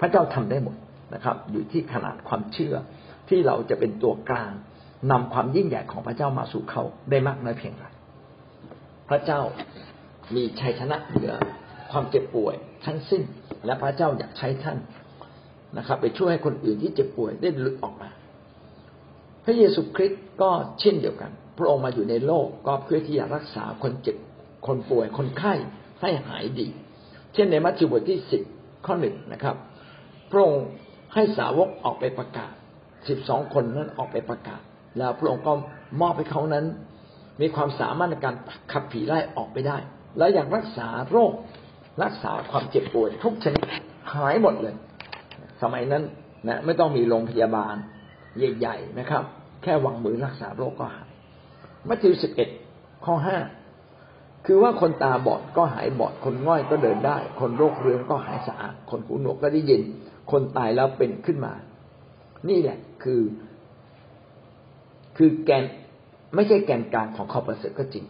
[0.00, 0.76] พระเจ้าทำได้หมด
[1.14, 2.74] นะครับ อยู่ที่ขนาดความเชื่อ
[3.28, 4.52] ที่เราจะเป็นตัวกลาง
[5.10, 7.84] นำความยิ่งใหญ่ของพระเจ้ามาสู่เขาได้มากน้อยเพียงไร
[9.08, 9.40] พระเจ้า
[10.34, 11.34] มีชัยชนะเหนือ
[11.90, 13.22] ความเจ็บป่วยทั้งสิ้น
[13.66, 14.78] และพระเจ้าอยากใช้ท่าน
[15.78, 18.10] นะครับ ไปช่วยให้คนอื่นที่เจ็บป่วยได้หลุดออกมา
[19.44, 24.16] พระเยซูคริสต์ก็เช่นเดียวกัน พระองค์มาอยู่ในโลกก็เพื่อที่จะรักษาคนเจ็บ
[24.66, 25.54] คนป่วยคนไข้
[26.00, 26.68] ให้หายดี
[27.34, 28.42] เช่นในมัทธิวบทที่สิบ
[28.86, 29.56] ข้อหนึ่งนะครับ
[30.30, 30.66] พระองค์
[31.14, 32.52] ให้สาวกออกไปประกาศ
[33.08, 34.62] สิบสองคนนั้นออกไปประกาศ
[34.98, 35.52] แล้วพระองค์ก็
[36.00, 36.64] มอบให้เขานั้น
[37.40, 38.34] มีความสามารถในการ
[38.72, 39.76] ขับผีไล่ออกไปได้
[40.18, 41.32] แล้วอย่างรักษาโรค
[42.02, 43.64] รักษาความเจ็บป่วยทุกชนิด
[44.14, 44.74] หายหมดเลย
[45.62, 46.02] สมัยนั้น
[46.48, 47.74] นะไม่ต้องมีโรงพยาบาล
[48.38, 49.24] ใหญ่ๆนะครับ
[49.62, 51.08] แค่วางมือรักษาโรคก็หาย
[51.88, 52.48] มัทธิวสิบเอ็ด
[53.04, 53.38] ข้อห้า
[54.46, 59.80] คือว่าคนตาบอดก็หายบอด คนง่อยก็เดินได้ คนโรคเรื้อนก็หายสะอาด คนหูหนวกก็ได้ยิน
[60.32, 61.52] คนตายแล้วเป็นขึ้นมา
[62.48, 63.20] นี่แหละคือ
[65.16, 65.64] คือแกน
[66.34, 68.04] ไม่ใช่แกนกลางของข่าวประเสริฐก็จริง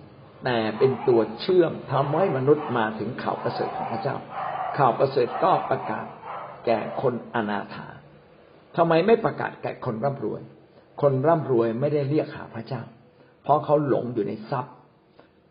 [0.44, 4.16] แต่เป็นตัวเชื่อมทำให้มนุษย์มาถึงข่าวประเสริฐของพระเจ้า
[4.78, 6.06] ข่าวประเสริฐก็ประกาศ
[6.66, 7.86] แก่คนอนาถา
[8.76, 10.42] ทำไมไม่ประกาศแก่คนร่ำรวย
[11.02, 12.82] คนร่ำรวยไม่ได้เรียกหาพระเจ้า
[13.42, 14.74] เพราะเขาหลงอยู่ในทรัพย์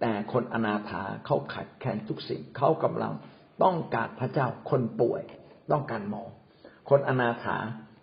[0.02, 3.14] แต่คนอนาถาเขาขัดแคลนทุกสิ่งเขากำลัง
[3.64, 5.22] ต้องการพระเจ้าคนป่วย
[5.72, 6.24] ต้องการหมอ
[6.90, 7.58] คนอนาถา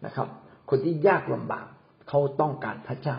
[0.05, 0.29] นะครับ
[0.71, 1.67] คนที่ยากลำบาก
[2.09, 3.19] เขาต้องการพระเจ้า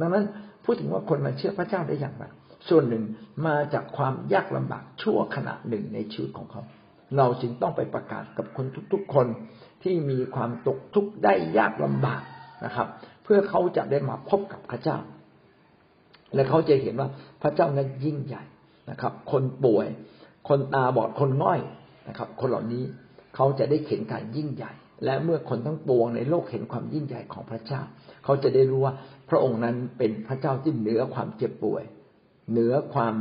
[0.00, 0.24] ดังนั้น
[0.64, 2.24] พูดถึงว่าคนมาเชื่อพระเจ้าได้อย่างไร
[2.68, 3.04] ส่วนหนึ่ง
[3.46, 6.62] มาจากความยากลำบากชั่วขณะหนึ่งในชีวิตของเขา
[7.16, 9.26] เราจึงต้องไปประกาศกับคนทุกๆคน
[9.82, 12.22] ที่มีความตกทุกข์ได้ยากลำบาก
[12.64, 12.88] นะครับ
[13.24, 14.98] เพื่อเขาจะได้มาพบกับพระเจ้า
[16.34, 17.08] และเขาจะเห็นว่า
[17.42, 18.42] พระเจ้านั้นยิ่งใหญ่
[18.90, 19.86] นะครับ คนป่วย
[20.48, 21.60] คนตาบอดคนง่อย
[22.08, 22.84] นะครับ คนเหล่านี้
[23.36, 24.72] เขาจะได้เห็นการยิ่งใหญ่
[25.04, 27.80] และเมื่อคนทั้งปวงในโลกเห็นความยิ่งใหญ่ของพระเจ้า
[28.24, 28.94] เขาจะได้รู้ว่า
[29.30, 31.84] พระองค์นั้นเป็นพระเจ้าที่เหนือความเจ็บป่วย
[32.50, 33.14] เหนือความ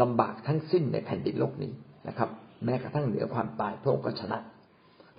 [0.00, 1.72] ลำบากทั้งสิ้นในแผ่นดินโลกนี้
[2.08, 2.30] นะครับ
[2.64, 4.38] แม้กระทั่งเหนือความตายพระองค์ก็ชนะ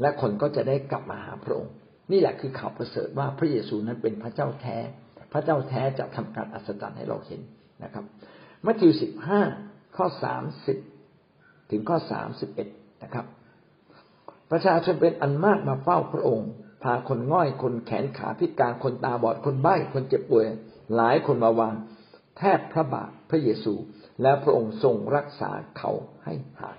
[0.02, 1.74] และคนก็จะได้กลับมาหาพระองค์
[2.12, 4.78] นี่แหละคือข่าวประเสริฐว่าพระเยซูนั้นเป็นพระเจ้าแท้
[5.34, 7.42] พระเจ้าแท้จะทำการอัศจรรย์ให้เราเห็น
[7.84, 8.06] นะครับ
[8.66, 9.42] มัทธิวสิบห้า
[9.98, 10.78] ข้อสามสิบ
[11.72, 12.68] ถึงข้อสามสิบเอ็ด
[13.04, 13.26] นะครับ
[14.52, 16.50] ประชาชนเป็นอันมากมาเฝ้าพระองค์
[16.84, 20.46] พาคนง่อยคนแขนขาพิการคนตาบอดคนใบ้คนเจ็บป่วย
[20.96, 21.76] หลายคนมาวาง
[22.38, 23.74] แทบพระบาทพระเยซู
[24.22, 25.92] และพระองค์ทรงรักษาเขา
[26.26, 26.78] ให้หาย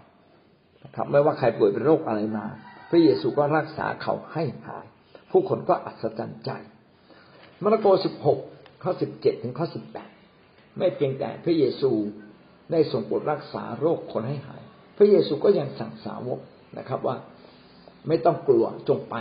[0.85, 2.47] นะครับไม่ว่าใครป่วยเป็นโรคอะไรมา
[2.91, 4.87] พระเยซูก็รักษาเขาให้หาย
[5.31, 6.51] ผู้คนก็อัศจรรย์ใจ
[7.63, 8.39] มาระโกสิบหก
[8.83, 10.11] ข้อสิบเจ็ดถึงข้อสิบแปด
[10.79, 11.91] ไม่เพียงแต่พระเยซู
[12.73, 14.63] ได้ทรงโปรดรักษาโรคคนให้หาย
[14.99, 16.39] พระเยซูก็ยังสั่งสาวก
[16.79, 17.17] นะครับว่า
[18.09, 19.15] ไม่ต้องกลัวจงไป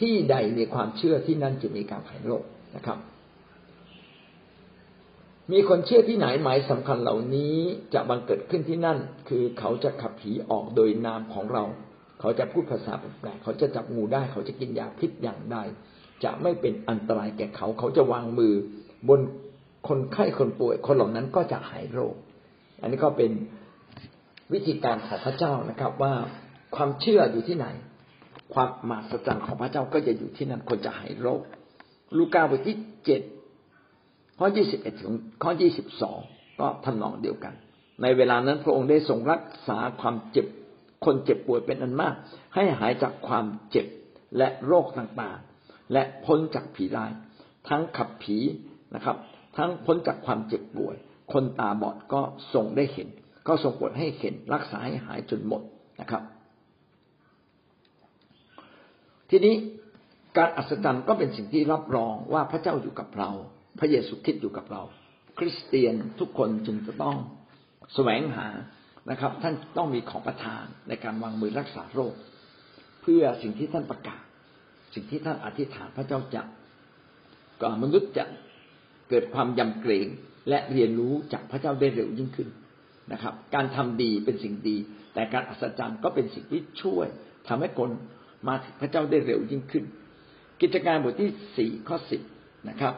[0.00, 2.44] ที่ใดมีความเชื่อที่นั่นจะมีการหายโรค
[2.76, 2.98] นะครับ
[5.52, 7.54] มีคนเชื่อที่ไหนหมายสำคัญเหล่านี้
[7.94, 11.64] จะบังเกิดขึ้นที่นั่น คือเขาจะขับผีออกโดยนามของเรา
[12.20, 15.58] เขาจะพูดภาษาแปลกๆเขาจะจับงูได้ เขาจะกินยาพิษอย่างใด
[16.24, 18.54] จะไม่เป็นอันตรายแก่เขา เขาจะวางมือ
[19.08, 19.20] บน
[19.88, 22.14] คนไข้คนป่วย คนเหล่านั้นก็จะหายโรค
[22.80, 23.30] อันนี้ก็เป็น
[24.52, 26.14] วิธีการของพระเจ้านะครับว่า
[26.76, 27.66] ความเชื่ออยู่ที่ไหน
[28.54, 31.42] ความมหัศจรรย์ของพระเจ้าก็จะอยู่ที่นั่นคนจะหายโรค
[32.18, 33.22] ลูกาบทที่เจ็ด
[34.38, 36.18] ข้อยี่สิบเอ็ดถึงข้อยี่สิบสอง
[36.60, 37.54] ก็ทำนองเดียวกัน
[38.02, 40.46] ในเวลานั้นพระองค์ได้ทรงรักษาความเจ็บ
[41.04, 42.14] คนเจ็บป่วยเป็นอันมาก
[42.54, 43.86] ให้หายจากความเจ็บ
[44.38, 47.10] และโรคต่างๆ และพ้นจากผีร้าย
[47.68, 48.38] ทั้งขับผี
[48.94, 49.16] นะครับ
[49.56, 50.96] ทั้งพ้นจากความเจ็บป่วย
[51.32, 52.20] คนตาบอดก็
[52.54, 53.08] ทรงได้เห็น
[53.48, 55.62] ก็ทรงโปรดให้เห็นรักษาให้หายจนหมด
[56.00, 56.22] นะครับ
[59.30, 59.54] ทีนี้
[60.36, 63.30] การอัศจรรย์ก็เป็นสิ่งที่รับรองว่าพระเจ้าอยู่กับเรา
[63.78, 64.82] พระเยซูคริสต์อยู่กับเรา
[65.38, 67.16] คริสเตียนทุกคนจึงจะต้อง
[67.94, 68.48] แสวงหา
[69.10, 72.14] นะครับ ท่านต้องมีของประทานในการวางมือรักษาโรค
[73.02, 74.22] เพื่อสิ่งที่ท่านประกาศ
[74.94, 76.42] สิ่งที่ท่านอธิษฐานพระเจ้าจะ
[77.60, 78.24] ก็มนุษย์จะ
[79.08, 80.06] เกิดความยำเกรง
[80.48, 82.48] และเรียนรู้จากพระเจ้าได้เร็วยิ่งขึ้น
[83.12, 84.76] นะครับ การทำดีเป็นสิ่งดี
[85.14, 87.06] แต่การอัศจรรย์ก็เป็นสิ่งที่ช่วย
[87.48, 87.90] ทำให้คน
[88.48, 89.84] มาถึงพระเจ้าได้เร็วยิ่งขึ้น
[90.60, 92.20] กิจการบทที่สี่ข้อสิบ
[92.68, 92.94] นะครับ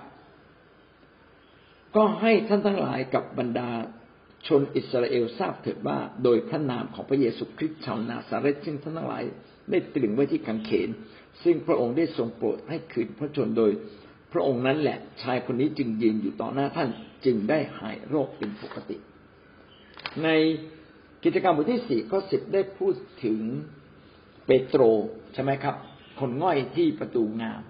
[1.96, 3.70] ก็ให้ท่านทั้งหลายกับบรรดา
[4.48, 9.24] ชนอิสราเอลทราบเถิดว่า โดยพระนามของพระเยซูคริสต์ชาวนาซาเรตซึ่งท่านทั้งหลาย
[9.70, 10.88] ได้ตรึงไว้ที่กังเขน
[11.42, 13.72] ซึ่งพระองค์ได้ทรงโปรดให้คืนพระชนโดย
[14.33, 16.88] พระองค์นั้นแหละชายคนนี้จึงยืนอยู่ต่อหน้าท่าน
[17.24, 18.96] จึงได้หายโรคเป็นปกติ
[20.24, 20.29] ใน
[21.24, 23.38] กิจกรรมบทที่สี่ข้อสิบได้พูดถึง
[24.49, 24.83] เปโตร
[25.35, 25.75] ใช่ไหมครับ
[26.21, 27.63] คนง่อยที่ประตูงาม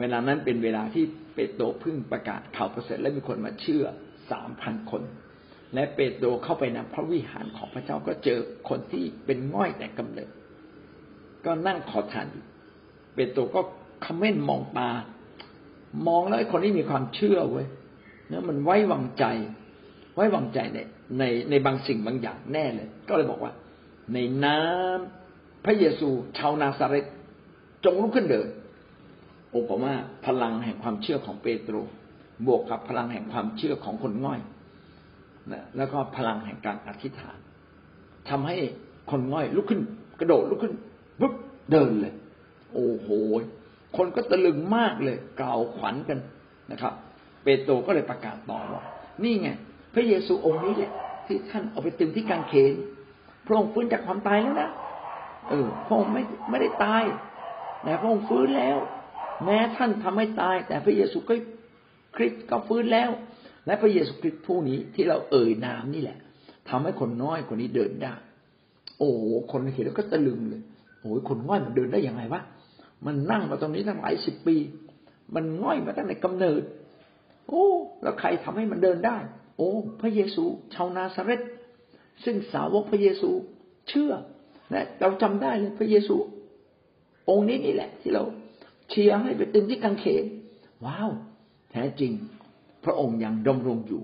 [0.00, 3.84] เวลานั้นเป็นเวลาที่เปโตรเพิ่งประกาศข่าวประเสริฐและมีคนมาเชื่อ
[4.30, 5.02] สามพันคน
[5.74, 10.30] และเปโตรเข้าไปในพระวิหารของพระเจ้าก็เจอคนที่เป็นง่อยแต่กำเนิด
[11.44, 12.44] ก็นั่งขอทานอยู่
[13.14, 13.60] เปโตรก็
[14.04, 14.90] คอมเมนต์มองตา
[16.08, 17.66] มองแล้วไอ้คนนี้มีความเชื่อเว้ย
[18.26, 19.24] เนื้อมันไว้วางใจ
[20.14, 20.78] ไว้วางใจใน
[21.18, 23.52] ในในบางสิ่งบางอย่างแน่เลย ก็เลยบอกว่า
[24.14, 25.25] ในน้ำ
[25.66, 27.06] พระเยซูชาวนาซาเรต
[27.84, 28.48] จงลุกขึ้นเดิน
[29.50, 29.94] โอ้ผมว่า
[30.26, 31.74] พลังแห่งความเชื่อของเปโตร
[32.46, 34.40] บวกกับพลังแห่งความเชื่อของคนง่อย
[35.52, 37.38] นะแล้วก็พลังแห่งการอธิษฐาน
[38.28, 38.56] ทำให้
[39.10, 39.80] คนง่อยลุกขึ้น
[40.20, 40.74] กระโดดลุกขึ้น
[41.20, 41.34] ปุ๊บ
[41.70, 42.14] เดินเลย
[42.74, 43.08] โอ้โห
[43.96, 46.18] คนก็ตะลึงมากเลยกล่าวขวัญกัน
[46.72, 46.92] นะครับ
[47.42, 48.82] เปโตรก็เลยประกาศต่อว่า
[49.24, 49.48] นี่ไง
[49.94, 50.92] พระเยซูองค์นี้แหละ
[51.26, 52.72] ที่ท่านเอาไปตึงที่กางเขน
[53.46, 54.70] พระองค์ฟื้นจากความตายแล้วนะ
[55.50, 57.04] เออพระองค์ไม่ไม่ได้ตาย
[57.82, 58.78] แต่พระองค์ฟื้นแล้ว
[59.44, 61.34] แม้ท่านทำให้ตาย แต่พระเยซูก็
[62.16, 63.10] คริสต์ก็ฟื้นแล้ว
[63.66, 66.18] และพระเยซูคริสต์ผู้นี้ที่เราเอ่ยนามนี่แหละ
[66.68, 68.14] ทำให้คนน้อยคนนี้เดินได้
[68.98, 69.10] โอ้
[69.52, 70.62] คนเห็นแล้วก็ตะลึงเลย
[71.00, 72.42] โอ้ยคนง่อยมันเดินได้ยังไงวะ
[73.06, 74.56] มันนั่งมาตรงนี้ตั้งหลายสิบปี
[75.34, 76.62] มันง่อยมาตั้งแต่กำเนิด
[77.48, 77.66] โอ้
[78.02, 79.16] แล้วใครทำให้มันเดินได้
[79.56, 81.40] โอ้ พระเยซูชาวนาซาเรต
[82.24, 83.30] ซึ่งสาวกพระเยซู
[83.88, 84.12] เชื่อ
[84.72, 86.16] นะเราจำได้เลยพระเยซู
[87.30, 88.24] องค์นี้นี่แหละ ที่เรา
[88.90, 90.24] เชียร์ให้ไปตึงที่กังเขน
[90.84, 91.10] ว้าว
[91.70, 92.12] แท้จริง
[92.84, 94.02] พระองค์ยังดำรงอยู่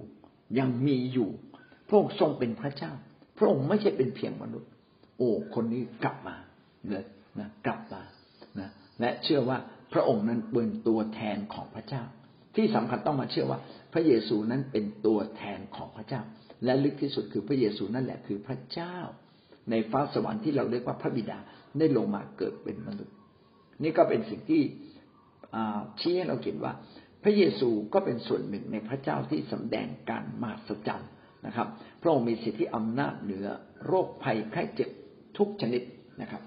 [0.59, 1.31] ยังมีอยู่
[1.89, 2.93] พระองค์ทรงเป็นพระเจ้า
[3.39, 4.71] พระองค์ไม่ใช่เป็นเพียงมนุษย์
[5.17, 6.37] โอ้คนนี้กลับมา
[6.89, 7.05] เลย
[7.39, 8.03] นะกลับมา
[8.59, 8.69] นะ
[9.01, 9.59] และเชื่อว่า
[9.93, 12.03] พระองค์นั้นเป็นตัวแทนของพระเจ้า
[12.57, 13.59] ที่สำคัญต้องมาเชื่อว่า
[13.93, 16.23] พระเยซูนั้นเป็นตัวแทนของพระเจ้า
[16.65, 18.97] และลึกที่สุดคือพระเยซูนั่นแหละคือพระเจ้า
[19.71, 21.39] ในฟ้าสวรรค์ที่เราเรียกว่าพระบิดา
[21.79, 23.15] ได้ลงมาเกิดเป็นมนุษย์
[23.83, 24.63] นี่ก็เป็นสิ่งที่
[26.01, 26.73] ชี้ให้เราเห็นว่า
[27.23, 31.11] พระเยซูก็เป็นส่วนหนึ่งในพระเจ้าที่สำแดงการมหัศจรรย์
[31.47, 31.69] นะครับ
[32.01, 33.47] พระองค์มีสิทธิอำนาจเหนือ
[33.87, 34.91] โรคภัยไข้เจ็บ
[35.39, 35.83] ทุกชนิด
[36.23, 36.43] นะครับ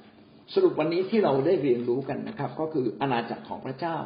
[0.53, 3.97] สรุปวันนี้ที่เราได้เรียนรู้กันนะครับ ก็คืออาณาจักรของพระเจ้า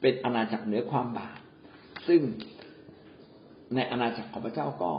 [0.00, 1.38] เป็นอาณาจักรเหนือความบาป
[2.08, 2.20] ซึ่ง
[3.74, 4.92] ในอาณาจักรของพระเจ้าก็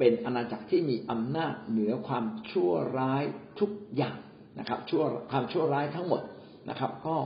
[0.00, 3.22] เป็นอาณาจักรที่มีอำนาจเหนือความชั่วร้าย
[3.60, 4.18] ทุกอย่าง
[4.58, 6.22] นะครับ ชั่วความชั่วร้ายทั้งหมด
[6.70, 7.16] นะครับ ก็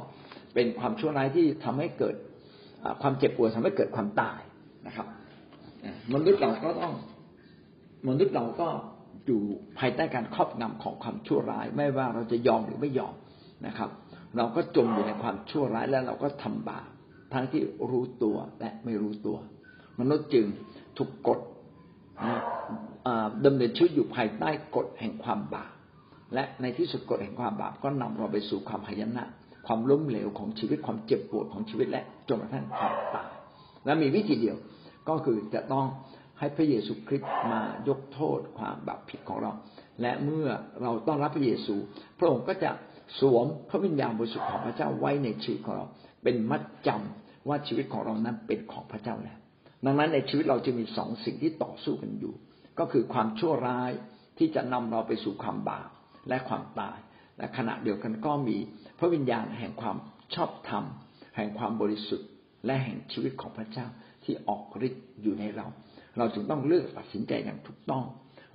[0.54, 2.14] เป็นความชั่วร้ายที่ทำให้เกิด
[3.02, 4.40] ความเจ็บปวดทำให้เกิดความตาย
[4.86, 5.06] นะครับ
[6.12, 6.94] มนุษย์เราก็ต้อง
[8.08, 8.68] มนุษย์เราก็
[9.26, 9.40] อยู่
[9.78, 13.14] ภายใต้การครอบงำของความชั่วร้าย ไม่ว่าเราจะยอมหรือไม่ยอม
[13.66, 13.90] นะครับ
[14.36, 16.86] เราก็จมอยู่ในความชั่วร้ายแล้วเราก็ทำบาป
[17.32, 19.36] ทั้งที่รู้ตัวและไม่รู้ตัว
[20.00, 20.46] มนุษย์จึง
[20.98, 21.40] ถูกกด
[23.44, 25.72] ดำเนินชีวิตอยู่ภายใต้กฎแห่งความบาป
[26.34, 29.24] และในที่สุดกฎแห่งความบาปก็นำเราไปสู่ความพยนะ
[29.66, 33.30] ความล้มเหลวของชีวิตความเจ็บปวดของชีวิตและจนกระทั่งความตาย
[33.84, 34.56] และมีวิธีเดียว
[35.08, 35.86] ก็คือจะต้อง
[36.38, 39.52] ให้พระเยซูคริสต์มายกโทษความบาปผิดของเรา
[40.00, 40.48] และเมื่อ
[40.82, 41.74] เราต้อนรับพระเยซู
[42.18, 42.70] พระองค์ก็จะ
[43.20, 45.86] สวมพระวิญญาณบริสุทธิ์ของพระเจ้าไว้ในชีวิตของเรา
[46.22, 49.38] เป็นมัดจำว่าชีวิตของเรานั้นเป็นของพระเจ้าแล้ว
[49.84, 52.34] ดังนั้นในชีวิตเราจะมีสองสิ่งที่ต่อสู้กันอยู่
[52.78, 53.90] ก็คือความชั่วร้าย
[54.38, 55.88] ที่จะนำเราไปสู่ความบาป
[56.28, 56.98] และความตาย
[57.38, 58.56] และขณะเดียวกันก็มี
[58.98, 59.96] พระวิญญาณแห่งความ
[60.34, 60.84] ชอบธรรม
[61.36, 62.28] แห่งความบริสุทธิ์
[62.66, 63.86] และแห่งชีวิตของพระเจ้า
[64.24, 65.66] ที่ออกฤทธิ์อยู่ในเรา
[66.18, 68.04] เราจึงต้องเลือกตัดสินใจอย่างถูกต้อง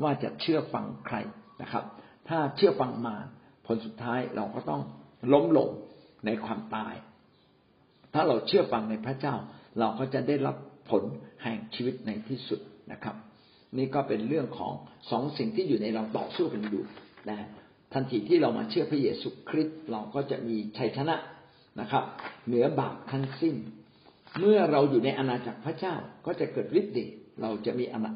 [0.04, 1.18] ว่าจะเชื่อฟังใคร
[1.62, 1.84] นะครับ
[2.30, 3.15] ถ้าเชื่อฟังมา
[3.65, 4.82] ผลสุดท้ายเราก็ต้อง
[5.34, 5.70] ล้มลง
[6.26, 6.94] ในความตาย
[8.13, 9.36] ถ้าเราเชื่อฟังในพระเจ้า
[9.80, 10.56] เราก็จะได้รับ
[10.89, 11.04] ผล
[11.43, 12.60] แห่งชีวิตในที่สุด
[12.91, 13.15] นะครับ
[13.78, 14.73] นี่ก็เป็นเรื่องของ
[15.12, 16.84] สองสิ่งที่อยู่ในเราต่อสู้กันอยู่
[17.30, 17.39] นะ
[17.93, 21.15] ทันทีที่เรามาเชื่อพระเยซูคริสต์เราก็จะมีชัยชนะ
[21.80, 22.04] นะครับ
[22.47, 23.56] เหนือบาปทั้งสิ้น
[24.39, 28.15] เมื่อเราอยู่ในอาณาจักรพระเจ้าก็จะเกิดฤทธิ์เดชเราจะมีอำนาจ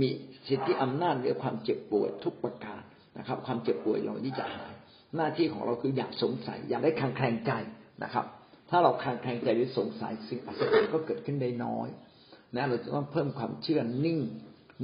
[0.00, 0.08] มี
[0.48, 2.80] สิทธิอำนาจเหนือความเจ็บป่วยทุกประการ
[3.18, 4.72] นะครับ ความเจ็บป่วยเรานี่จะหาย
[5.16, 7.52] หน้าที่ของเราคืออย่าสงสัยอย่าได้คลางแคลงใจ
[8.04, 8.26] นะครับ
[8.70, 11.88] ถ้าเราคลางแคลงใจหรือสงสัยสิ่งอัศจรรย์ก็เกิดขึ้นได้น้อย
[12.56, 14.18] นะเราจะต้องเพิ่มความเชื่อนิ่ง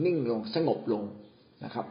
[0.04, 1.04] นิ่งลงสงบลง
[1.64, 1.86] นะครับ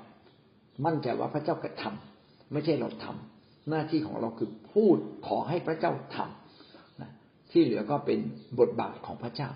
[0.85, 7.11] มั่นใจว่าพระเจ้ากระทำไม่ใช่เราทำหน้าที่ของเราคือพูดขอให้พระเจ้าทำนะ
[7.51, 8.19] ที่เหลือก็เป็น
[8.59, 9.49] บทบาทของพระเจ้า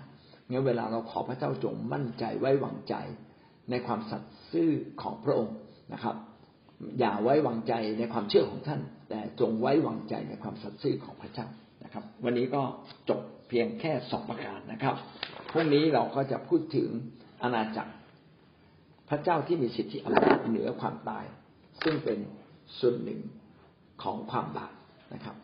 [0.50, 2.94] งั้นเวลาเราขอพระเจ้าจงมั่นใจไว้วางใจ
[3.70, 4.70] ในความสัตย์ซื่อ
[5.02, 5.54] ของพระองค์
[5.92, 6.16] นะครับ
[6.98, 11.46] อย่าไว้วางใจในความเชื่อของท่าน แต่จงไว้วางใจในความสัตย์ซื่อของพระเจ้า
[11.90, 12.62] นะครับ วันนี้ก็
[13.08, 14.94] จบเพียงแค่สองประการนะครับ
[15.52, 16.88] พรุ่งนี้เราก็จะพูดถึง
[17.42, 17.92] อาณาจักร
[19.08, 21.24] พระเจ้าที่มีสิทธิอำนาจเหนือความตาย
[21.82, 22.18] ซึ่งเป็น
[22.78, 23.20] ส่วนหนึ่ง
[24.02, 24.72] ของความบาป
[25.14, 25.36] นะครับ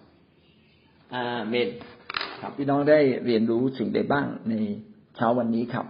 [1.15, 1.69] อาเมน
[2.43, 4.55] ครับพี่น้องได้เรียนรู้สิ่งใดบ้างใน
[5.17, 5.87] เช้าวันนี้ครับ